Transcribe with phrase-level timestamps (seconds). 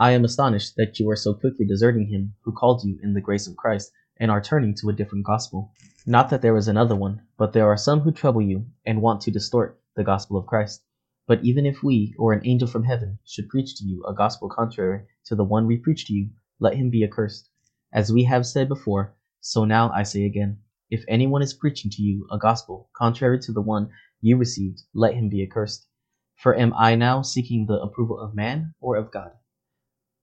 [0.00, 3.20] I am astonished that you are so quickly deserting him who called you in the
[3.20, 5.74] grace of Christ, and are turning to a different gospel.
[6.06, 9.20] Not that there is another one, but there are some who trouble you, and want
[9.20, 10.82] to distort the gospel of Christ.
[11.26, 14.48] But even if we, or an angel from heaven, should preach to you a gospel
[14.48, 17.50] contrary to the one we preach to you, let him be accursed.
[17.92, 22.02] As we have said before, so now I say again, if anyone is preaching to
[22.02, 23.90] you a gospel contrary to the one
[24.22, 25.86] you received, let him be accursed.
[26.36, 29.32] For am I now seeking the approval of man or of God?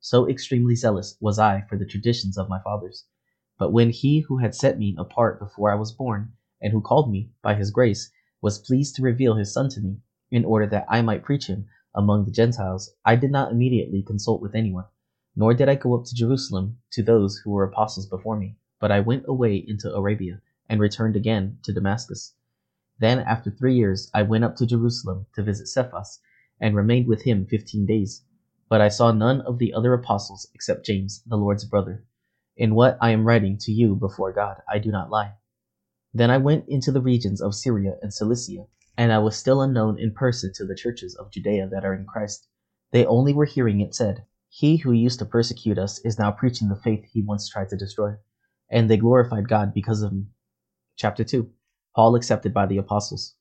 [0.00, 3.04] so extremely zealous was I for the traditions of my fathers.
[3.58, 7.10] But when he who had set me apart before I was born, and who called
[7.10, 8.10] me, by his grace,
[8.40, 9.98] was pleased to reveal his Son to me,
[10.30, 14.40] in order that I might preach him among the Gentiles, I did not immediately consult
[14.40, 14.84] with anyone,
[15.34, 18.92] nor did I go up to Jerusalem to those who were apostles before me, but
[18.92, 22.34] I went away into Arabia, and returned again to Damascus.
[23.00, 26.20] Then, after three years, I went up to Jerusalem to visit Cephas,
[26.60, 28.22] and remained with him fifteen days.
[28.68, 32.04] But I saw none of the other apostles except James, the Lord's brother.
[32.54, 35.36] In what I am writing to you before God, I do not lie.
[36.12, 38.66] Then I went into the regions of Syria and Cilicia,
[38.96, 42.04] and I was still unknown in person to the churches of Judea that are in
[42.04, 42.46] Christ.
[42.90, 46.68] They only were hearing it said, He who used to persecute us is now preaching
[46.68, 48.16] the faith he once tried to destroy.
[48.70, 50.26] And they glorified God because of me.
[50.96, 51.50] Chapter 2
[51.94, 53.34] Paul accepted by the apostles.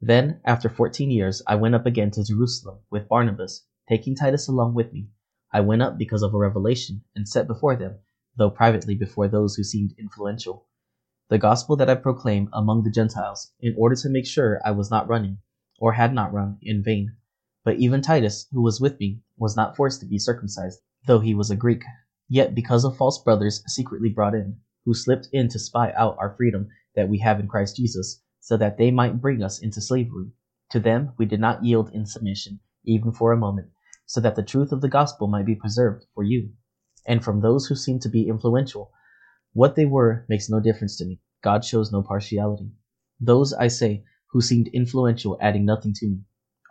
[0.00, 4.74] Then, after fourteen years, I went up again to Jerusalem with Barnabas Taking Titus along
[4.74, 5.08] with me,
[5.50, 8.00] I went up because of a revelation, and set before them,
[8.36, 10.66] though privately before those who seemed influential,
[11.30, 14.90] the gospel that I proclaim among the Gentiles, in order to make sure I was
[14.90, 15.38] not running,
[15.78, 17.16] or had not run, in vain.
[17.64, 21.34] But even Titus, who was with me, was not forced to be circumcised, though he
[21.34, 21.82] was a Greek,
[22.28, 26.34] yet because of false brothers secretly brought in, who slipped in to spy out our
[26.36, 30.30] freedom that we have in Christ Jesus, so that they might bring us into slavery.
[30.72, 33.70] To them we did not yield in submission, even for a moment
[34.08, 36.50] so that the truth of the gospel might be preserved for you.
[37.06, 38.90] And from those who seem to be influential,
[39.52, 41.20] what they were makes no difference to me.
[41.42, 42.70] God shows no partiality.
[43.20, 46.20] Those, I say, who seemed influential adding nothing to me.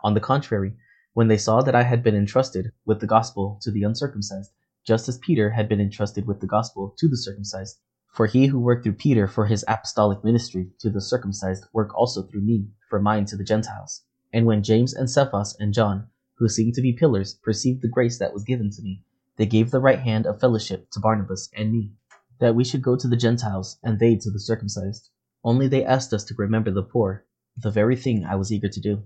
[0.02, 0.74] On the contrary,
[1.14, 4.50] when they saw that I had been entrusted with the gospel to the uncircumcised,
[4.84, 7.78] just as Peter had been entrusted with the gospel to the circumcised.
[8.12, 12.22] For he who worked through Peter for his apostolic ministry to the circumcised work also
[12.22, 14.02] through me for mine to the Gentiles.
[14.32, 18.18] And when James and Cephas and John, who seemed to be pillars, perceived the grace
[18.18, 19.02] that was given to me.
[19.36, 21.92] They gave the right hand of fellowship to Barnabas and me,
[22.38, 25.10] that we should go to the Gentiles, and they to the circumcised.
[25.44, 27.24] Only they asked us to remember the poor,
[27.56, 29.04] the very thing I was eager to do.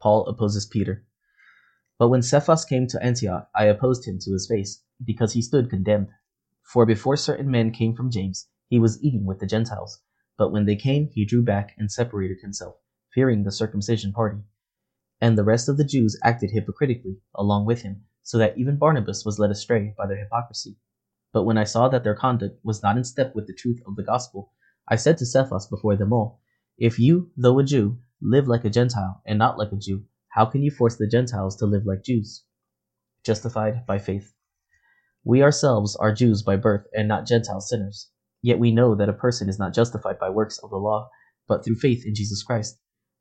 [0.00, 1.04] Paul opposes Peter.
[1.98, 5.70] But when Cephas came to Antioch, I opposed him to his face, because he stood
[5.70, 6.08] condemned.
[6.62, 10.00] For before certain men came from James, he was eating with the Gentiles.
[10.36, 12.76] But when they came, he drew back and separated himself,
[13.12, 14.42] fearing the circumcision party.
[15.24, 19.24] And the rest of the Jews acted hypocritically along with him, so that even Barnabas
[19.24, 20.76] was led astray by their hypocrisy.
[21.32, 23.96] But when I saw that their conduct was not in step with the truth of
[23.96, 24.52] the gospel,
[24.86, 26.42] I said to Cephas before them all,
[26.76, 30.44] If you, though a Jew, live like a Gentile and not like a Jew, how
[30.44, 32.44] can you force the Gentiles to live like Jews?
[33.24, 34.34] Justified by faith.
[35.24, 38.10] We ourselves are Jews by birth and not Gentile sinners.
[38.42, 41.08] Yet we know that a person is not justified by works of the law,
[41.48, 42.78] but through faith in Jesus Christ.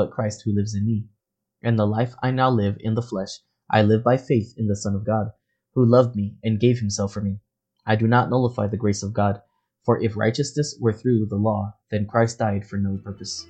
[0.00, 1.04] but Christ who lives in me.
[1.62, 4.74] And the life I now live in the flesh, I live by faith in the
[4.74, 5.26] Son of God,
[5.74, 7.40] who loved me and gave himself for me.
[7.84, 9.42] I do not nullify the grace of God,
[9.84, 13.46] for if righteousness were through the law, then Christ died for no purpose.